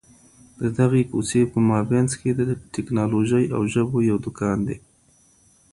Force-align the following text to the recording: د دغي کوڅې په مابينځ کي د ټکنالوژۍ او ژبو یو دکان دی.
د 0.59 0.61
دغي 0.77 1.03
کوڅې 1.11 1.41
په 1.51 1.59
مابينځ 1.69 2.09
کي 2.19 2.29
د 2.35 2.41
ټکنالوژۍ 2.73 3.45
او 3.55 3.61
ژبو 3.73 3.97
یو 4.09 4.17
دکان 4.25 4.57
دی. 4.67 4.77